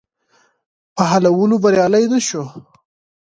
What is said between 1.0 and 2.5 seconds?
حلولو بریالی نه شو.